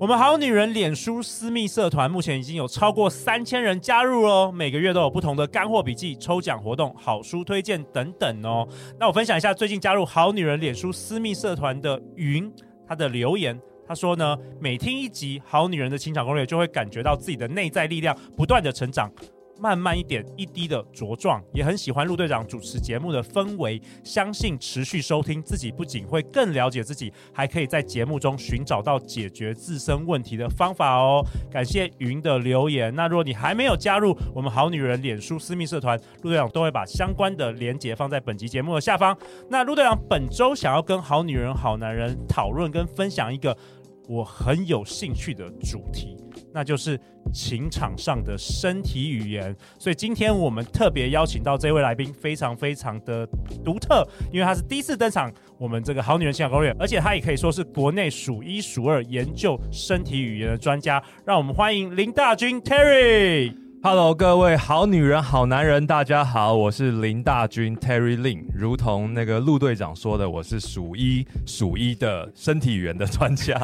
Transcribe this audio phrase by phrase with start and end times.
[0.00, 8.66] 我们好女人脸书私密社团目前已经有超过三千人加入哦，每个月都有不同的干货笔记、抽奖活动、好书推荐等等哦。
[8.98, 12.52] 那我分享一下最近加入好女人脸书私密社团的云，
[12.88, 19.08] 她的留言，她说呢，每听一集好女人的情场攻略，就会感觉到自己的内在力量不断的成长。
[19.64, 23.80] 慢慢一点一滴的茁壮，也很喜欢陆队长主持节目的氛围。
[24.02, 31.24] 相信持续收听自己，不仅会更了解自己，还可以在节目中寻找到解决自身问题的方法哦。
[31.50, 32.94] 感谢云的留言。
[32.94, 39.16] 那如果你还没有加入我们好女人脸书私密社团，陆队长都会把相关的连接放在本集节目的下方。
[39.48, 43.56] 那陆队长本周想要跟好女人、好男人讨论跟分享一个
[44.08, 46.18] 我很有兴趣的主题。
[46.54, 46.98] 那就是
[47.32, 53.26] 情场上的身体语言，所以今天我们特别邀请到这位来宾，非常非常的
[53.64, 63.63] 独特，因为他是第一次登场我们这个好女人情场攻略，而且他也可以说是国内数一数二研究身体语言的专家，让我们欢迎林大军 Terry。
[63.86, 68.46] Hello，各位好女人、好男人，大家好，我是林大军 Terry Lin。
[68.54, 73.54] 如同那个陆队长说的，我是数一数一的身体语言的专家。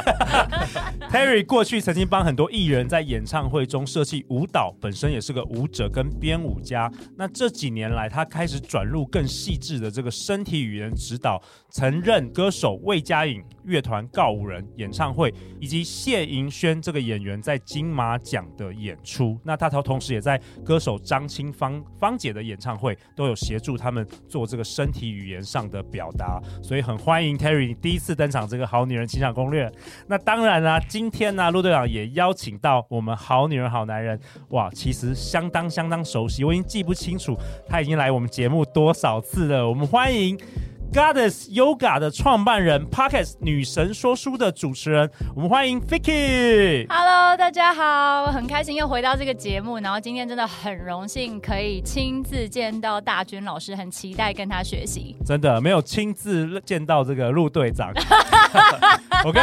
[1.10, 6.92] Terry 过去曾经帮很多艺人在演唱会中设计舞蹈，本身也是个舞者跟编舞家。
[7.16, 19.38] 那这几年来，他开始转入更细致的这个身体语言指导，曾任歌手魏佳颖乐团告五人演唱会，以及谢盈萱这个演员在金马奖的演出。
[19.44, 29.70] 那他同同时也在歌手张清芳芳姐的演唱会都有协助他们做这个身体语言上的表达，所以很欢迎 Terry 第一次登场这个好女人情场攻略。
[30.08, 37.36] 那当然啦、今天呢、陆队长也邀请到我们好女人好男人，哇，其实相当相当熟悉，我已经记不清楚
[37.68, 39.68] 他已经来我们节目多少次了。
[39.68, 40.38] 我们欢迎。
[40.92, 46.84] Goddess Yoga 的创办人，Podcast 女神说书的主持人，我们欢迎 Vicky。
[46.88, 55.14] Hello，大家好，很开心又回到这个节目，然后今天真的很荣幸可以亲自见到大军老师，很期待跟他学习。
[55.24, 57.92] 真的没有亲自见到这个陆队长。
[59.24, 59.40] OK，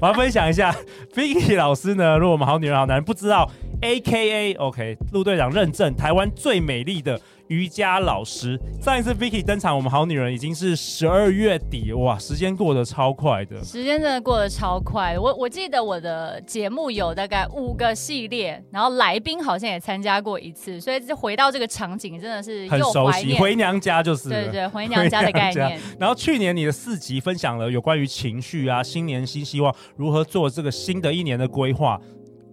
[0.00, 0.72] 我要分享一下
[1.12, 7.20] Vicky 老师呢，如果我们好女人好男人不知道，AKA OK，陆队长认证台湾最美丽的。
[7.48, 13.62] 瑜伽老师，上一次 Vicky 登场，我们好女人已经是十二月底，哇，时间过得超快的。
[13.62, 24.28] 时间真的过得超快，我我记得我的节目有大概五个系列，然后来宾好像也参加过一次，所以就回到这个场景真的是很熟悉，回娘家就是。
[24.28, 25.78] 对，对对，回娘家的 概念。
[25.98, 32.00] 然后去年你的四集分享了有关于情绪啊，新年新希望，如何做这个新的一年的规划。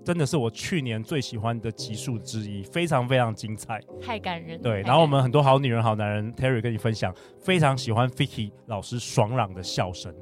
[0.03, 4.61] 真的是我去年最喜欢的集数之一，非常非常精彩，太感人。
[4.61, 10.13] 对，然后我们很多好女人、好男人，Terry 跟你分享，非常喜欢 Vicky 老师爽朗的笑声。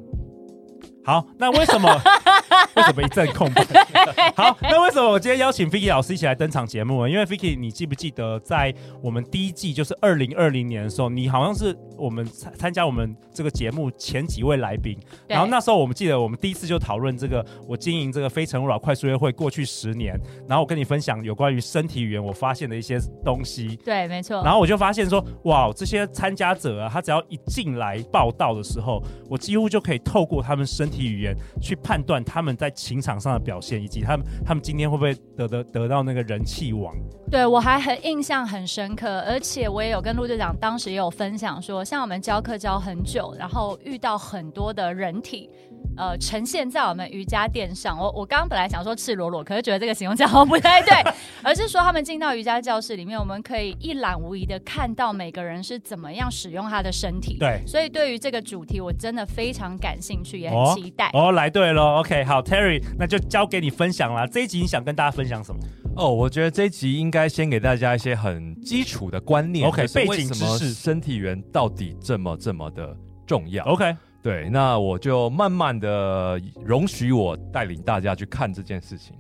[1.04, 1.90] 好，那为什么
[2.76, 3.66] 为什么一阵空白？
[4.36, 7.10] 好，那为什么我今天邀请 Vicky 老师一起来登场节目呢？
[7.10, 14.98] 因为 Vicky，你记不记得在我们第一季，就是二零二零年的时候，你好像是我们参参加我们这个节目前几位来宾。
[15.28, 23.76] 然后那时候我们记得，我们第一次就讨论这个我经营这个非诚勿扰快速约会过去十年，然后我跟你分享有关于身体语言我发现的一些东西。
[23.84, 24.44] 对，没错。
[24.44, 36.94] 然后我就发现说，哇，这些参加者啊，他只要一进来报道的时候，我几乎就可以透过他们身体语言去判断他们在情场上的表现，以及他们他们今天会不会得得得到那个人气王？
[37.32, 45.50] 对，我还很印象很深刻，而且我也有跟陆队长当时也有分享说，像我们教课教很久，然后遇到很多的人体。
[45.98, 47.98] 呃，呈现在我们瑜伽垫上。
[47.98, 50.94] 我我刚刚本来想说赤裸裸，可是觉得这个形容词好像不太对，
[51.44, 57.38] 而是说他们进到瑜伽教室里面，我们可以一览无遗的看到每个人是怎么样使用他的身体。
[57.38, 61.08] 对，所以对于这个主题，我真的非常感兴趣，也很期待。
[61.14, 64.28] 哦，哦来对了，OK，好，Terry，那就交给你分享了。
[64.28, 65.62] 这一集你想跟大家分享什么？
[65.96, 69.68] 哦，我觉得这一集应该先给大家一些很基础的观念。
[69.68, 72.96] OK，背景知识，身体源到底这么这么的
[73.28, 73.96] 重要？OK。
[74.24, 79.16] 对，那我就慢慢的容许我带领大家去看这件事情。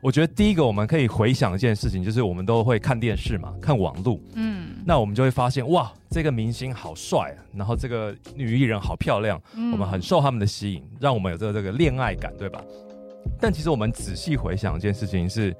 [0.00, 12.62] 我觉得第一个我们可以回想一件事情，就是我们都会看电视嘛，看网路，嗯，那我们就会发现哇，这个明星好帅啊，然后这个女艺人好漂亮，嗯，我们很受他们的吸引，让我们有这个这个恋爱感，对吧？
[13.40, 15.54] 但其实我们仔细回想一件事情是，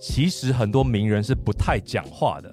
[0.00, 2.52] 其实很多名人是不太讲话的。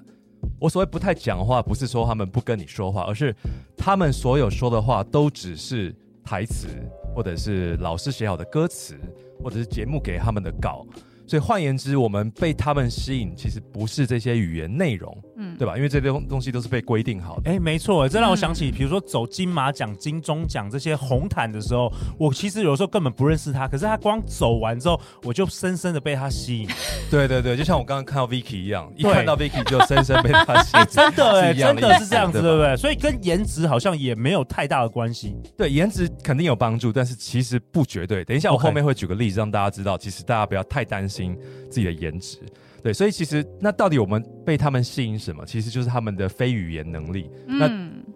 [0.64, 3.36] 我所谓不太讲话，不是说他们不跟你说话，而是
[3.76, 5.94] 他们所有说的话都只是
[6.24, 6.68] 台词，
[7.14, 8.98] 或者是老师写好的歌词，
[9.42, 10.86] 或者是节目给他们的稿。
[11.26, 15.76] 所以换言之，我们被他们吸引，其实不是这些语言内容，嗯，对吧？
[15.76, 17.50] 因为这些东东西都是被规定好的。
[17.50, 26.68] 哎，没错，这让我想起，比如说走金马奖、金钟奖这些红毯的时候，我其实有时候根本不认识他，可是他光走完之后，我就深深的被他吸引。
[27.10, 30.84] 对对对，就像我刚刚看到 Vicky 一样，一看到 Vicky 就深深被他吸引。
[30.90, 32.76] 真的哎，真的是这样子，对不对？
[32.76, 35.34] 所以跟颜值好像也没有太大的关系。
[35.56, 38.24] 对，颜值肯定有帮助，但是其实不绝对。
[38.24, 41.34] 等一下，我后面会举个例子让大家知道，其实大家不要太担心
[41.70, 41.94] 自己的。
[41.94, 42.38] 颜值，
[42.84, 45.42] 对，所以其实那到底我们被他们吸引什么？
[45.46, 47.30] 其实就是他们的非语言能力。
[47.46, 47.66] 嗯、那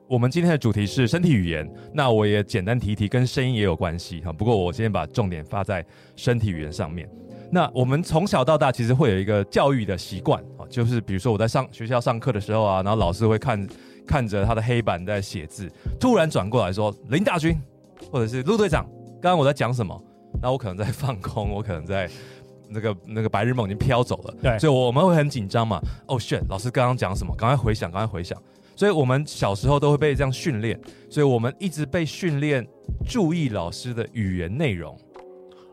[0.06, 4.31] 我们今天的主题是身体语言，那我也简单提一提，跟声音也有关系哈。
[4.31, 5.82] 不过我今天把重点发在
[6.17, 7.09] 身体语言上面。
[7.50, 13.67] 那我们从小到大其实会有一个教育的习惯啊，就是比如说我在上学校上课的时候啊，然后老师会看
[14.06, 15.67] 看着他的黑板在写字，
[15.99, 17.59] 突然转过来说林大军，
[18.12, 19.99] 或者是陆队长，刚刚我在讲什么？
[20.43, 22.06] 那我可能在放空，我可能在。
[22.69, 25.79] 那个那个白日梦已经飘走了，对，所以我们会很紧张嘛。
[26.06, 27.35] 哦、oh，shit，老师刚刚讲什么？
[27.37, 28.41] 赶快回想，赶快回想。
[28.76, 30.79] 所以我们小时候都会被这样训练，
[31.11, 32.65] 所以我们一直被训练
[33.09, 34.97] 注意老师的语言内容。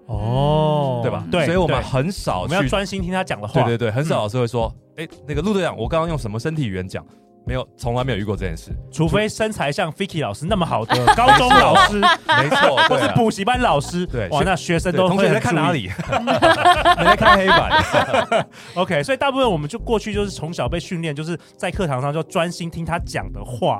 [0.07, 1.25] 哦，对吧？
[1.31, 3.53] 对，所以我们很少我们要专心听他讲的话。
[3.53, 7.05] 对对对，很少老师会说，哎、嗯，那个陆队长，我刚刚用什么身体语言讲？
[7.47, 8.71] 没有，从来没有遇过这件事。
[8.91, 15.87] 除非身材像 Ficky 老师那么好的 高中老师，没错，或是补习班老师，对，哇，那学生都同学在看哪里？
[15.87, 18.45] 在 看黑板。
[18.73, 23.79] OK，所以大部分我们就过去就是从小被训练，就是在课堂上就专心听他讲的话。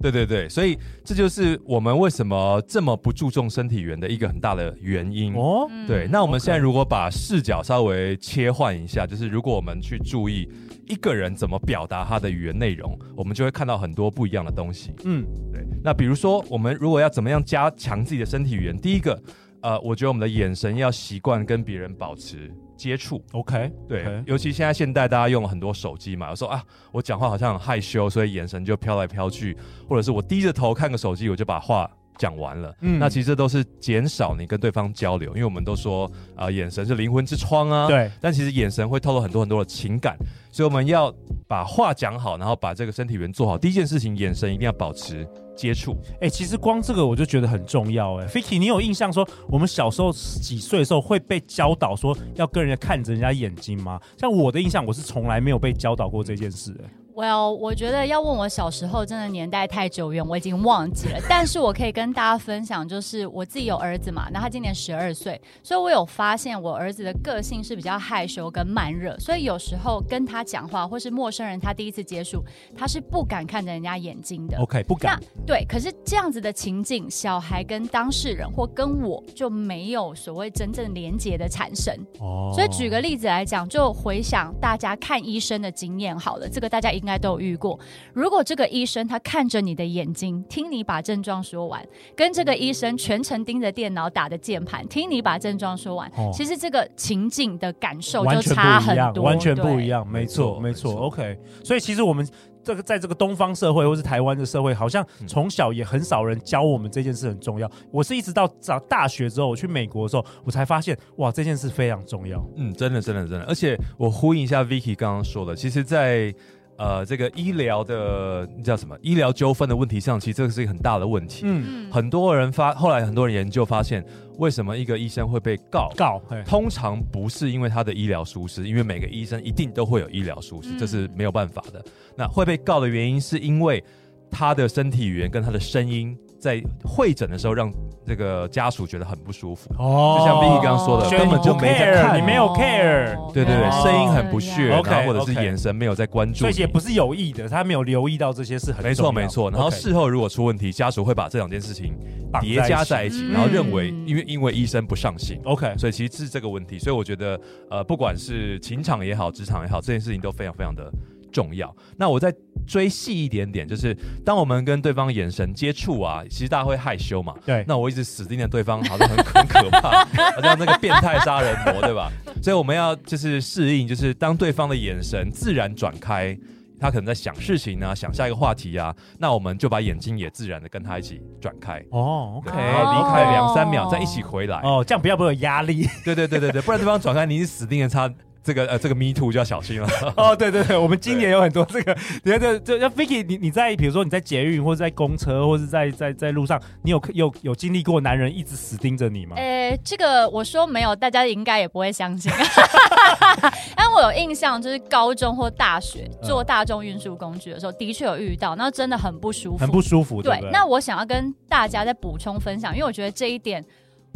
[0.00, 5.66] 对对对，所以这就是我们为什么这么不注重身体语言的一个很大的原因哦。
[5.86, 10.48] 对，那我们现在如果把视角稍微切换一下，就是如果我们去注意。
[10.86, 14.92] 一个人怎么表达他的语言内容，我们就会看到很多不一样的东西。
[15.04, 15.64] 嗯，对。
[15.82, 19.20] 那比如说，我们如果要怎么样加强自己的身体语言，第一个，
[19.60, 23.22] 呃，我觉得我们的眼神要习惯跟别人保持接触。
[23.32, 24.04] OK，对。
[24.04, 24.22] Okay.
[24.26, 29.56] 尤其现在现代大家用了很多手机嘛，有时候啊，我讲话好像很害羞，所以眼神就飘来飘去，
[29.88, 31.90] 或者是我低着头看个手机，我就把话。
[32.16, 36.06] 讲完了，嗯，那其实这都是减少你跟对方交流，因为我们都说
[36.36, 38.10] 啊、呃，眼神是灵魂之窗啊，对。
[38.20, 40.16] 但其实眼神会透露很多很多的情感，
[40.52, 41.12] 所以我们要
[41.48, 43.58] 把话讲好，然后把这个身体语言做好。
[43.58, 45.26] 第一件事情，眼神一定要保持
[45.56, 45.96] 接触。
[46.14, 48.16] 哎、欸，其实光这个我就觉得很重要。
[48.16, 54.00] 哎，Ficky，你有印象说我们小时候几岁的时候会被教导说要跟人家看着人家眼睛吗？
[54.16, 56.72] 像我的印象，我是从来没有被教导过这件事。
[56.82, 56.90] 哎。
[57.16, 61.20] Well，我觉得要问我小时候，真的年代太久远，我已经忘记了。
[61.28, 72.42] 但是我可以跟大家分享，就是我自己有儿子嘛，那他今年十二岁，所以我有发现我儿子的个性是比较害羞跟慢热，所以有时候跟他讲话或是陌生人他第一次接触，
[72.76, 74.58] 他是不敢看着人家眼睛的。
[74.58, 75.16] OK，不敢。
[75.16, 81.96] 那对，可是这样子的情境，小孩跟当事人或跟我就没有所谓真正连接的产生。
[82.18, 82.50] 哦。
[82.52, 87.03] 所以举个例子来讲，就回想大家看医生的经验好了，这个大家一。
[87.04, 87.78] 应该都有遇过。
[88.14, 91.86] 如果这个医生他看着你的眼睛，听你把症状说完，
[92.16, 100.06] 跟这个医生全程盯着电脑打的键盘，听你把症状说完，哦、其实这个情境的感受就差很多，完全不一样。
[100.08, 100.94] 没错，没错。
[100.94, 102.26] OK，所以其实我们
[102.62, 107.70] 这个在这个东方社会或是台湾的社会，好像从小也很少人教我们这件事很重要。
[107.90, 112.42] 我是一直到上大学之后，我去美国的时候，我才发现哇，这件事非常重要。
[112.56, 113.44] 嗯，真的，真的，真的。
[113.44, 116.34] 而且我呼应一下 Vicky 刚刚说的，其实，在
[116.76, 118.96] 呃，这个医疗的叫什么？
[119.00, 121.42] 医疗纠纷的问题上，其实这个是一个很大的问题。
[121.44, 124.04] 嗯，很多人发，后来很多人研究发现，
[124.38, 125.90] 为什么一个医生会被告？
[125.96, 131.84] 告，通常不是因为他的医疗疏失，因为每个医生一定都会有医疗疏失，嗯，这是没有办法的。
[132.16, 133.82] 那会被告的原因，是因为
[134.30, 136.16] 他的身体语言跟他的声音。
[136.44, 137.72] 在会诊的时候，让
[138.06, 139.70] 这个家属觉得很不舒服。
[139.78, 148.84] 哦，就像 Vicky 刚刚说的，根本就没在看，你没有 care，对对对，声音很不屑，然后或者是眼神没有在关注，所以也不是有意的，他没有留意到这些是很。
[148.84, 151.94] 没错没错，然后事后如果出问题，家属会把这两件事情
[152.42, 156.78] 叠加在一起，然后认为因为因为医生不上心，OK，所以其实是这个问题。
[156.78, 160.92] 所以我觉得，呃，不管是情场也好，职场也好，这件事情都非常非常的
[161.32, 161.74] 重要。
[161.96, 162.30] 那我再
[162.66, 167.34] 追细一点点，就是当我们跟对方眼神接触啊，其实大家会害羞嘛。
[167.44, 167.64] 对。
[167.66, 170.04] 那我一直死盯着对方，好像很很可怕，
[170.34, 172.10] 好像那个变态杀人魔，对吧？
[172.42, 176.36] 所以我们要就是适应，就是当对方的眼神自然转开，
[176.78, 181.82] 他可能在想事情啊，想下一个话题啊，那我们就把眼睛也自然的跟他一起转开。
[181.90, 182.56] 哦，OK。
[182.56, 184.58] 然后离开两三秒，再一起回来。
[184.62, 185.88] 哦，这样不要不会有压力。
[186.04, 188.12] 对对对对对，不然对方转开，你死盯着他。
[188.44, 189.88] 这个呃这个 me too 就要小心了。
[190.16, 199.34] 哦，对对对，我们今年有很多这个，你看这这 Vicky，你你在比如说你在捷运或者在公车或者在在在路上，你有有有经历过男人一直死盯着你吗？
[199.36, 202.30] 呃，这个我说没有，大家应该也不会相信。
[203.74, 210.20] 但我有印象，就是高中或大学坐大众运输工具的时候，的确有遇到，那真的很不舒服，很不舒服。
[210.20, 213.64] 对，对，那我想要跟大家再补充分享，因为我觉得这一点，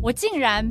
[0.02, 0.70] 我竟然。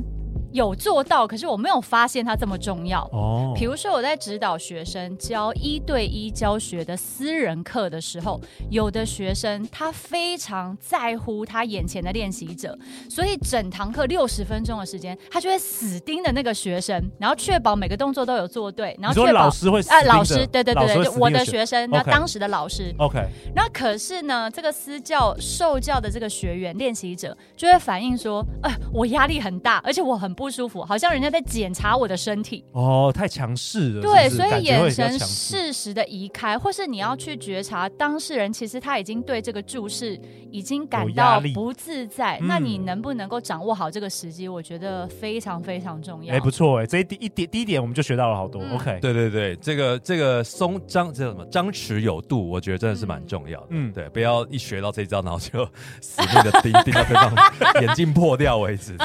[0.52, 3.52] 有做到，可是我没有发现它这么重要哦。
[3.54, 8.40] 比如说我在指导学生教一对一教学的私人课的时候，
[8.70, 12.76] 有的学生他非常在乎他眼前的练习者，
[13.10, 23.18] 所以整堂课六十分钟的时间，他就会死盯着那个学生，然后确保每个动作都有做对，然后确保老师会啊，老师对对对对，就我的学生，那当时的老师 OK。
[23.54, 30.37] 那可是呢，这个私教受教的这个学员练习者就会反映说，哎、呃，我压力很大，而且我很。
[30.38, 32.64] 不舒服，好像人家在检查我的身体。
[32.70, 34.02] 哦，太强势了。
[34.02, 40.16] 对，是是所以眼神适时的移开，或是你要去觉察当事人，其实他已经对这个注视
[40.52, 42.38] 已经感到不自在。
[42.42, 44.46] 那你能不能够掌握好这个时机？
[44.46, 46.32] 我觉得非常非常重要。
[46.32, 48.62] 哎，不错哎，这一第一点第一点我们就学到了好多。
[48.62, 51.44] 嗯、OK，对对对，这个这个松张这叫什么？
[51.46, 53.66] 张弛有度，我觉得真的是蛮重要的。
[53.70, 55.68] 嗯，对，不要一学到这一招，然后就
[56.00, 57.34] 死命的 盯盯到对方
[57.82, 58.96] 眼睛破掉为止。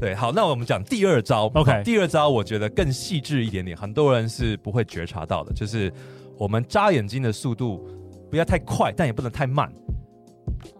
[0.00, 1.50] 对，好，那我们讲第二招。
[1.54, 5.92] OK，第二招我觉得更细致一点点，很多人是不会觉察到的，就是
[6.36, 7.86] 我们眨眼睛的速度
[8.30, 9.72] 不要太快，但也不能太慢。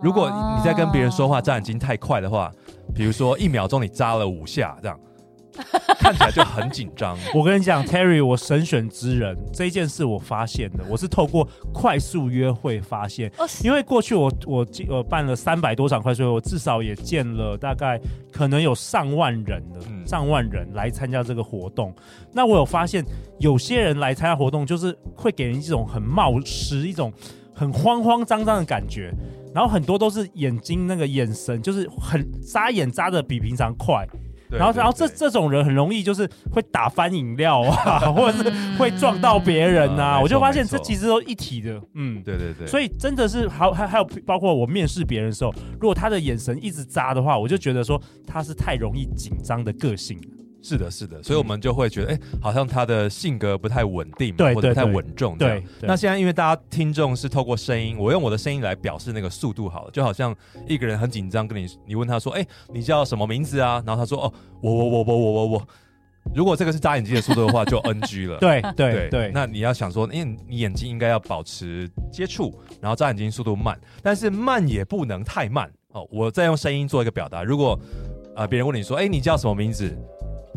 [0.01, 2.51] 如果你在跟别人说话眨眼睛太快的话，
[2.95, 4.99] 比如说一秒钟你眨了五下这样。
[5.99, 7.17] 看起来就很紧张。
[7.35, 13.31] 我跟你讲，Terry，我神选之人这一件事我发现的，我是透过快速约会发现。
[13.63, 18.01] 因为过去我我我办了三百多场快速约会，我至少也见了大概
[18.33, 21.95] 可能有上万人了，嗯、上万人来参加这个活动。
[22.33, 23.05] 那我有发现，
[23.39, 27.13] 有些人来参加活动，就是会给人一种很冒失、一种
[27.55, 29.13] 很慌慌张张的感觉。
[29.55, 34.05] 然后很多都是眼睛那个眼神，就是很眨眼眨的比平常快。
[34.59, 40.19] 然后，然后这这种人很容易就是会打翻饮料啊， 或者是会撞到别人呐。
[40.23, 42.67] 我就发现这其实都一体的，嗯，对对对。
[42.67, 50.19] 所以真的是还还还有包括我面试别人的时候，如果他的眼神一直扎的话，我就觉得说他是太容易紧张的个性。
[50.65, 55.37] 是的，是的，所以我们就会觉得，哎、嗯，好像他的性格不太稳定，对，或者不太稳重。
[55.37, 60.35] 对，那现在因为大家听众是透过声音，我用我的声音来表示那个速度好了，就好像
[60.67, 63.83] 一个人很紧张，跟你你问他说，哎，你叫什么名字啊？
[63.87, 65.69] 然后他说，哦，我我我我我我我。
[66.35, 68.39] 如果这个是眨眼睛的速度的话，就 NG 了。
[68.39, 69.31] 对对对。
[69.35, 75.71] 那你要想说，因为你眼睛应该要保持接触，然后眨眼睛速度慢，但是慢也不能太慢。
[75.93, 77.45] 哦，我再用声音做一个表达。
[77.45, 77.79] 如果
[78.35, 79.95] 啊，呃，别人问你说，哎，你叫什么名字？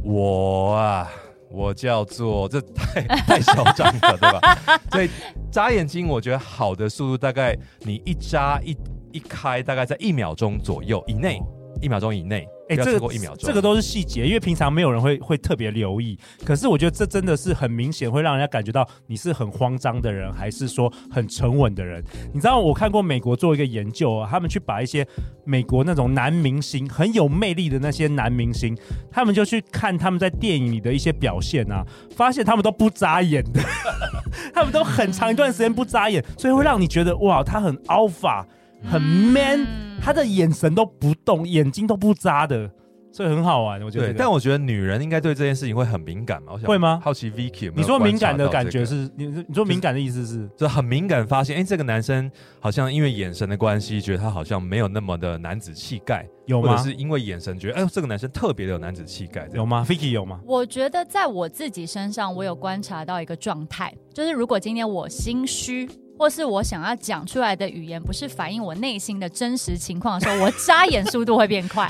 [0.04, 1.12] 我啊，
[1.50, 4.58] 我叫做这太太嚣张了，对吧？
[4.92, 5.10] 所以
[5.52, 8.78] 眨眼睛，我觉得好的速度大概你一眨一
[9.12, 11.42] 一开，大概在一秒钟左右以内，
[11.82, 12.48] 一秒钟以内。
[12.70, 16.18] 哎，这个这个都是细节，因为平常没有人会会特别留意。
[16.44, 22.04] 可是我觉得这真的是很明显，会让人家感觉到你是很慌张的人，还是说很沉稳的人。
[22.34, 25.08] 你知道，我看过美国做一个研究啊，他们去把一些
[25.46, 28.78] 美国那种男明星很有魅力的那些男明星，
[29.10, 33.62] 他们就去看他们在电影里的一些表现啊，发现他们都不眨眼的，
[34.54, 38.46] 他们都很长一段时间不眨眼，所以会让你觉得哇，他很 alpha。
[38.90, 39.68] 很 man，
[40.02, 42.72] 他的眼神都不动，眼睛都不眨的，
[43.12, 43.82] 所以很好玩。
[43.82, 46.54] 我觉得、这个，但我觉得女人应该对这件事情会很敏感嘛？
[46.64, 46.98] 会吗？
[47.04, 49.10] 好奇 Vicky 你说敏感的感觉是？
[49.18, 50.50] 你你说敏感的意思是？
[50.56, 56.72] 就很敏感，发现哎、欸，这个男生好像因为眼神的关系，觉得他好像没有那么的男子气概，有吗？
[56.72, 60.40] 或者是因为眼神觉得哎、欸，这个男生特别的有男子气概，有吗？Vicky 有吗？
[60.46, 65.90] 我觉得在我自己身上，我有观察到一个状态，就是如果今天我心虚。
[66.18, 71.88] 或是我想要讲出来的语言不是反映我内心的真实情况的时候，我眨眼速度会变快。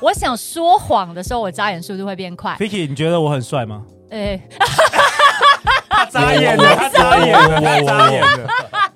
[0.00, 2.54] 我想说谎的时候，我眨眼速度会变快。
[2.58, 3.82] Vicky，你觉得我很帅吗？
[4.10, 4.42] 哎、欸，
[5.88, 8.48] 他眨眼了，他眨眼了，他眨眼了。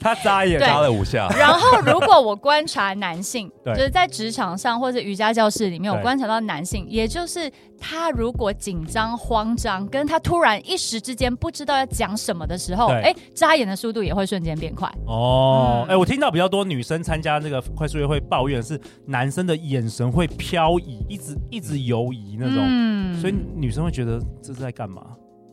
[0.04, 1.28] 他眨眼眨了五下。
[1.30, 14.86] 然后，如果我观察男性， 就是在职场上或者瑜伽教室里面，我观察到男性，也就是他如果紧张、慌张，跟他突然一时之间不知道要讲什么的时候，哎，眨眼的速度也会瞬间变快。
[15.06, 25.02] 哦，哎，我听到比较多女生参加那个快速约会抱怨是男生的眼神会飘移，一直一直游移那种，所以女生会觉得这是在干嘛？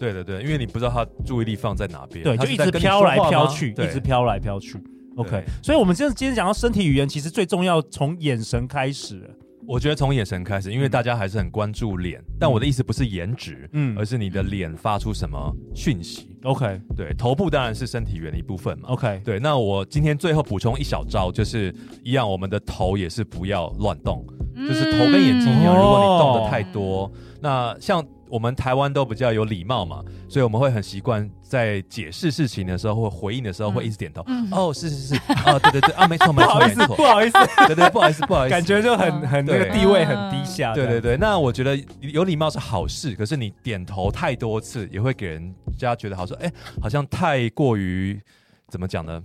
[0.01, 4.81] 对对对，因为你不知道他注意力放在哪边，对，就一直飘来飘去，一直飘来飘去。
[5.15, 9.29] OK，所以，我们今天今天讲到身体语言，其实最重要从眼神开始。
[9.67, 16.36] 我觉得从眼神开始，因为大家还是很关注脸，嗯、但我的意思不是颜值，嗯，而是你的脸发出什么讯息。
[16.43, 18.89] OK，对，头部当然是身体语言的一部分嘛。
[18.89, 28.06] OK，对，那我今天最后补充一小招，就是一样，我们的头也是不要乱动，嗯、就是头跟眼睛一样，如果你动的太多，哦、那像。
[28.32, 34.24] 我们台湾都比较有礼貌嘛，所以我们会很习惯在解释事情的时候或回应的时候会一直点头。
[34.27, 37.38] 嗯、哦，是是是，啊，对对对，啊，没错 没错，不好意思不好意思，
[37.68, 40.74] 对对，不好意思不好意思，感觉就很很那个地位很低下。
[40.74, 46.50] 对对对，那我觉得有礼貌是好事，可是你点头太多次也会给人家觉得好说，哎，
[46.82, 48.18] 好像太过于
[48.70, 49.22] 怎么讲呢？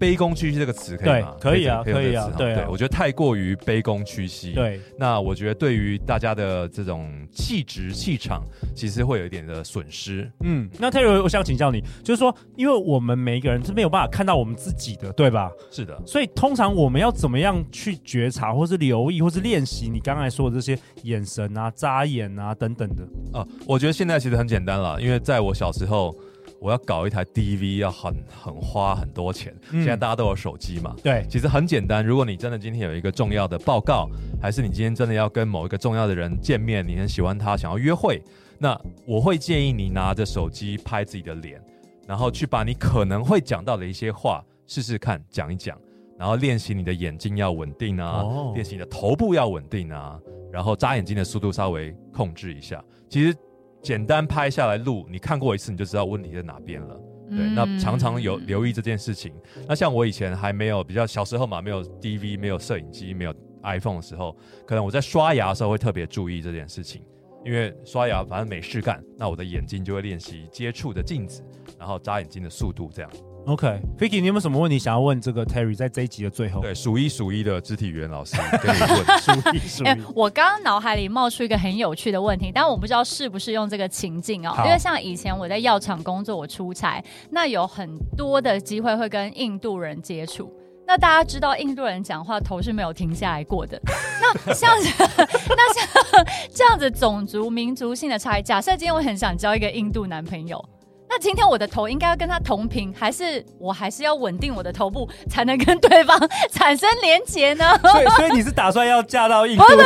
[0.00, 1.36] 卑躬屈膝这个词可以吗？
[1.38, 2.32] 可以啊，可以啊。
[2.38, 4.52] 对，我觉得太过于卑躬屈膝。
[4.52, 8.42] 对，那我觉得对于大家的这种气质气场，
[8.74, 10.30] 其实会有一点的损失。
[10.40, 15.50] 嗯，那 Terry，我想请教你，就是说，因为我们每一个人是没有办法看到我们自己的，对吧？
[15.70, 16.00] 是的。
[16.06, 23.06] 所以通常我们要怎么样去觉察，或是留意，或是练习你刚才说的这些眼神啊、眨眼啊等等的？
[23.34, 26.16] 哦，我觉得现在其实很简单了，因为在我小时候。
[26.60, 30.94] 我要搞一台 DV 要很很花很多钱，现在大家都有手机嘛。
[31.02, 32.04] 对，其实很简单。
[32.04, 34.06] 如果你真的今天有一个重要的报告，
[34.40, 38.22] 还是你今天真的要跟某一个重要的人见面，你很喜欢他，想要约会，
[38.58, 41.58] 那我会建议你拿着手机拍自己的脸，
[42.06, 45.78] 然后去把你可能会讲到的一些话试试看讲一讲，
[46.18, 50.20] 然后练习你的眼睛要稳定啊，练习你的头部要稳定啊，
[50.52, 52.84] 然后眨眼睛的速度稍微控制一下。
[53.08, 53.34] 其实。
[53.82, 56.94] 简单拍下来录，你看过一次你就知道问题在哪边了。
[57.30, 59.32] 对，嗯、那常常有留意这件事情。
[59.68, 67.02] 那像我以前还没有比较小时候嘛，没有 DV，没有摄影机，没有 iPhone 的时候，可能我在刷牙的时候会特别注意这件事情，
[67.44, 71.42] 因为刷牙反正没事干，那我的眼睛就会练习接触的镜子，
[71.78, 73.10] 然后眨眼睛的速度这样。
[73.46, 75.74] OK，Vicky，你有没有什么问题想要问这个 Terry？
[75.74, 79.86] 在这一集的最后，对，数一数一的肢体语言老师 跟你问，数一数一。
[79.86, 84.54] 欸、我刚刚脑海里冒出一个很有趣的问题，但我不知道适不适用这个情境哦。
[84.64, 90.52] 因为像以前我在药厂工作，我出差，那有很多的机会会跟印度人接触。
[90.86, 93.80] 那大家知道印度人讲话头是没有停下来过的。
[94.20, 100.64] 那像 那像这样子种族民族性的差异，假设今天我很想交一个印度男朋友。
[101.12, 106.16] 那今天我的头应该要跟他同频，还是我还是要稳定我的头部，才能跟对方
[106.52, 107.76] 产生连结呢？
[107.82, 109.64] 所以，所以你是打算要嫁到印度？
[109.66, 109.78] 不不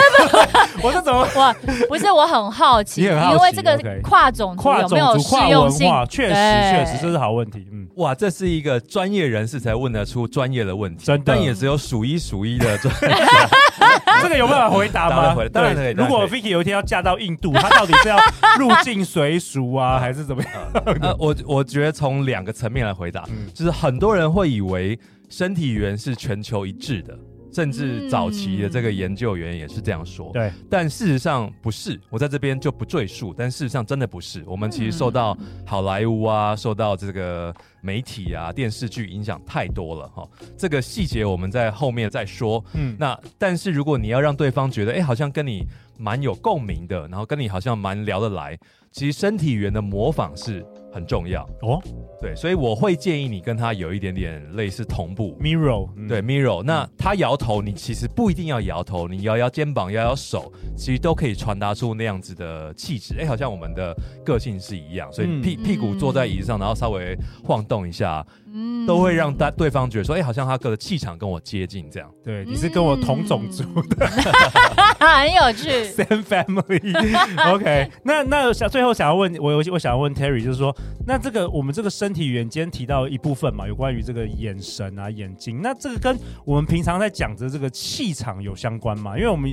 [0.83, 1.27] 不， 我是怎么？
[1.35, 1.55] 我
[1.89, 5.91] 不是，我很好奇，好奇因为这个跨种族有没有适用性？
[6.11, 7.67] 确实，确实这是好问题。
[7.73, 13.17] 嗯，哇，这是一个专业人士才问得出专业的问题，真的，但也只有数一数一的专业。
[14.23, 15.35] 这个有办法回答吗？
[15.53, 15.93] 当然可以。
[15.93, 18.17] 如果 Vicky 有一天要嫁到印度，她到底是要
[18.59, 21.14] 入境随俗啊，还是怎么样？
[21.19, 24.99] 我我觉得从两个层面来回答，嗯、就是很多人会以为
[25.29, 27.19] 身体语言是全球一致的。
[27.53, 32.01] 甚至早期的这个研究员也是这样说，对，但事实上不是。
[32.11, 34.43] 我在这边就不赘述，但事实上真的不是。
[34.45, 40.29] 我们其实受到好莱坞啊，受到这个媒体啊、电视剧影响太多了哈。
[40.59, 42.61] 这个细节我们在后面再说。
[42.73, 45.65] 嗯，那但是如果你要让对方觉得，哎，好像跟你
[45.97, 48.59] 蛮有共鸣的，然后跟你好像蛮聊得来，
[48.91, 51.83] 其实身体语言的模仿是很重要哦。
[52.21, 56.63] 对，所以我会建议你跟他有一点点类似同步，mirror，对，mirror。
[56.63, 63.17] 那他摇头，你其实不一定要摇头，你摇摇肩膀，摇摇手，其实都可以传达出那样子的气质。
[63.19, 68.25] 哎，好像我们的个性是一样，所以屁屁股坐在椅子上，然后稍微晃动一下。
[68.44, 68.44] 嗯，
[68.87, 72.11] 都会让大对方觉得说，哎、欸，好像他哥的气场跟我接近，这样。
[72.23, 74.07] 对，你是跟我同种族的，
[75.01, 75.69] 很有趣。
[75.93, 76.95] Same family。
[77.53, 80.75] OK，那那想最后想要问我，我我想要问 Terry，就是说，
[81.07, 89.17] 那这个我们这个身体语言今天提到一部分嘛，有关于这个眼神啊、眼睛，那这个跟我们平常在讲的这个气场有相关吗？
[89.17, 89.53] 因为我们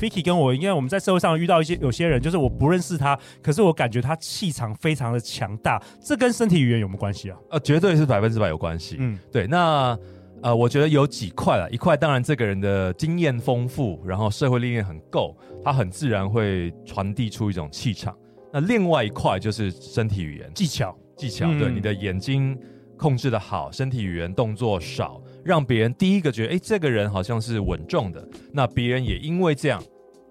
[0.00, 7.36] Vicky 跟我，因为我们在社会上遇到一些有些人，就是我不认识他，可是我感觉他气场非常的强大，这跟身体语言有没有关系啊？
[7.50, 9.96] 呃，绝对是百分之百有关系，嗯，对，那
[10.42, 18.16] 呃，我觉得有几块了，一块当然这个人的经验丰富，然后社会历练很够，他很自然会传递出一种气场。
[18.52, 22.58] 那另外一块就是身体语言技巧，技巧，对，你的眼睛
[22.96, 29.82] 控制的好，身体语言动作少，让别人第一个觉得，哎，这个人好像是稳重的，那别人也因为这样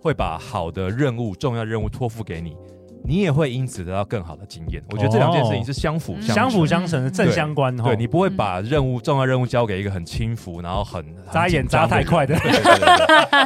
[0.02, 2.56] 会把好的任务、重要任务托付给你。
[3.04, 4.84] 你也会因此得到更好的经验。
[4.92, 7.76] 我觉得这两件事情是相辅相相辅相成的正相关。
[7.78, 12.38] 对，你不会把任务重要任务交给一个很轻浮，然后很眨眼眨太快的。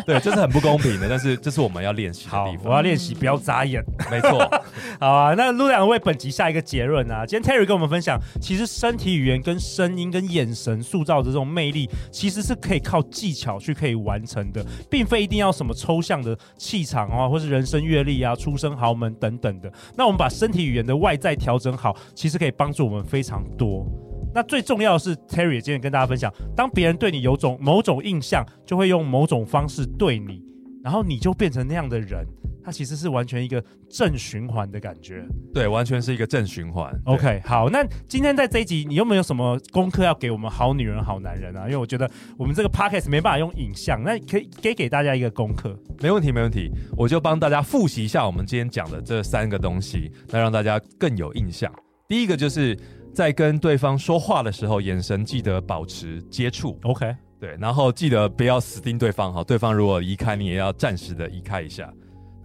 [0.05, 1.07] 对，这是很不公平的。
[1.09, 2.65] 但是这是我们要练习的地方。
[2.65, 3.83] 我要练习不要眨眼。
[4.11, 4.49] 没错。
[4.99, 7.25] 好啊，那陆队长为本集下一个结论啊。
[7.25, 19.71] 今天 Terry 跟我们分享，其实身体语言跟声音跟眼神塑造的这种魅力，其实是可以靠技巧去可以完成的，并非一定要什么抽象的气场啊，或是人生阅历啊、出身豪门等等等的。
[19.95, 23.85] 那我们把身体语言的外在调整好，其实可以帮助我们非常多。
[24.33, 30.43] 那最重要的是，Terry 今天跟大家分享，当别人对你有种某种印象，就会用某种方式对你，
[30.83, 32.25] 然后你就变成那样的人。
[32.65, 35.23] 它其实是完全一个正循环的感觉，
[35.53, 36.91] 对，完全是一个正循环。
[37.05, 41.65] OK，好，那今天在这一集，你有没有什么功课要给我们好女人、好男人啊？
[41.65, 45.79] 因为我觉得我们这个 Podcast 没办法用影像，那可以给给大家一个功课。
[46.01, 51.71] 没问题，没问题，我就帮大家复习一下我们今天讲的这三个东西，那让大家更有印象。
[52.07, 52.75] 第一个就是
[53.13, 56.79] 在跟对方说话的时候，眼神记得保持接触。
[56.81, 61.93] OK，对，然后记得不要死盯对方哈，对方如果移开，你也要暂时的移开一下。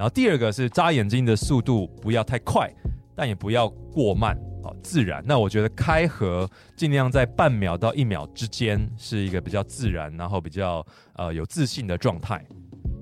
[0.00, 2.72] 然后第二个是眨眼睛的速度不要太快，
[3.14, 4.34] 但也不要过慢，
[4.64, 5.22] 好自然。
[5.26, 10.82] 那我觉得开合尽量在半秒到一秒之间是一个比较自然，然后比较
[11.16, 12.42] 呃有自信的状态。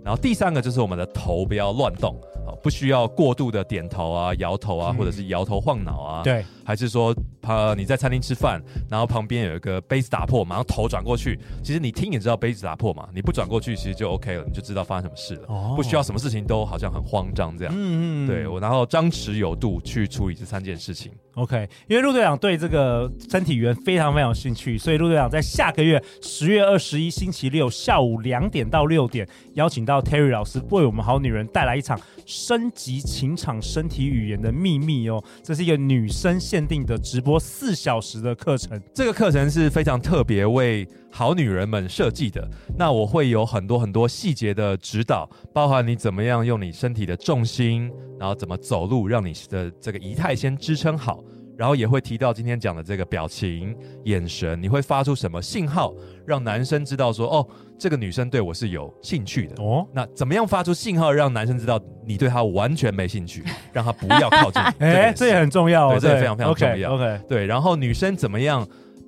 [0.04, 2.20] 然后第三个就是我们的头不要乱动。
[2.62, 6.22] 不需要过度的点头啊、摇头啊，或者是摇头晃脑啊。
[6.24, 11.40] 对，还是说，呃，你在餐厅吃饭，然后旁边有一个杯子打破，马上头转过去。
[11.64, 15.46] 其实你听也知道杯子打破嘛，你不转过去，其实就 OK 了，你就知道发生什么事了。
[15.48, 17.72] 哦，不需要什么事情都好像很慌张这样。
[17.74, 18.28] 嗯嗯。
[18.28, 21.10] 对，我然后张弛有度去处理这三件事情。
[21.36, 35.22] OK，因为陆队长对这个身体语言非常非常有兴趣，所以陆队长在下个月十月二十一星期六下午两点到六点，邀请到 Terry 老师为我们好女人带来一场升级情场身体语言的秘密哦。
[35.42, 42.50] 这是一个女生限定的直播四小时的课程，这个课程是非常特别为好女人们设计的。
[42.76, 51.22] 那我会有很多很多细节的指导，包含你怎么样用你身体的重心，然后怎么走路，让你的这个仪态先支撑好。
[51.58, 55.92] 然后也会提到今天讲的这个表情、眼神，你会发出什么信号，
[56.24, 57.44] 让男生知道说，哦，
[57.76, 59.60] 这个女生对我是有兴趣的。
[59.60, 63.42] 哦，那怎么样发出信号，让男生知道你对他完全没兴趣，
[63.74, 64.62] 让他不要靠近？
[64.78, 66.94] 哎，这也很重要哦，对，这也非常非常重要。
[66.94, 67.18] OK，, okay.
[67.26, 67.44] 对。
[67.44, 68.64] 然后女生怎么样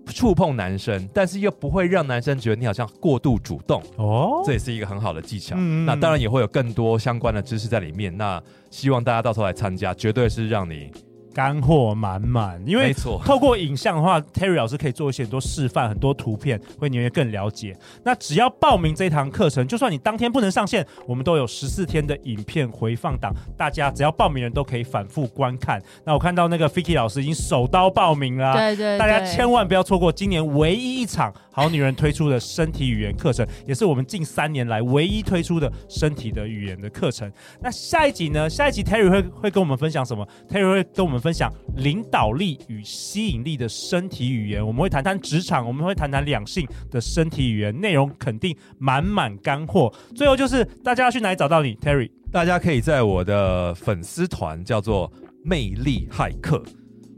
[0.07, 3.81] 触碰男生，但是又不会让男生觉得你好像过度主动？
[3.97, 5.55] 哦，这也是一个很好的技巧。
[5.57, 8.17] 嗯，那当然也会有更多相关的知识在里面。
[8.17, 10.91] 那希望大家到时候来参加，绝对是让你。
[11.33, 12.93] 干货满满，因为
[13.25, 17.77] 透过影像的话，Terry 老师可以做一些很多示范，很多图片，会你会更了解。
[18.05, 25.81] 那只要报名这一堂课程，就算你当天不能上线，我们都有十四天的影片回放档，大家只要报名人都可以反复观看。
[26.05, 37.31] 那我看到那个 Vicky 老师已经手刀报名了，对，对对，大家千万不要错过今年唯一一场好女人推出的身体语言课程，也是我们近三年来唯一推出的身体的语言的课程。
[37.61, 38.51] 那下一集呢？
[38.51, 41.20] 下一集 Terry 会会跟我们分享什么？Terry 会跟我们。
[41.21, 49.93] 分享领导力与吸引力的身体语言，我们会谈谈职场，我们会谈谈两性的身体语言，内容肯定满满干货。
[50.17, 52.11] 最后就是大家要去哪里找到你，Terry？
[52.33, 55.13] 大家可以在我的粉丝团叫做
[55.45, 56.63] “魅力骇客”，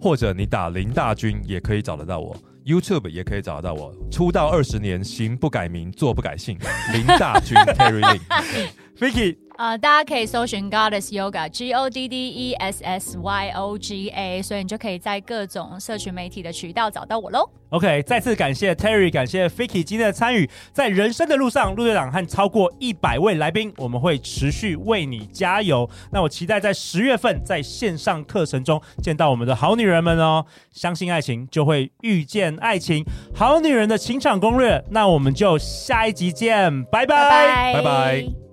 [0.00, 3.94] 或者你打林大军也可以找得到我，YouTube 也可以找得到我。
[4.10, 6.58] 出道二十年，行不改名，坐不改姓，
[6.92, 9.36] 林大军 Terry Lin，Vicky。
[9.62, 17.48] 呃，大家可以搜寻 Goddess Yoga，G O D D E S S Y O G A，所以你就可以在各种社群媒体的渠道找到我喽。
[17.70, 25.88] OK，再次感谢 Terry，感谢 Ficky 今天的参与，在人生的路上，陆队长和超过一百位来宾，我们会持续为你加油。
[26.10, 30.44] 那我期待在十月份在线上课程中见到我们的好女人们哦。
[30.72, 34.84] 相信爱情，就会遇见爱情，好女人的情场攻略。
[34.90, 38.51] 那我们就下一集见，拜拜，拜拜。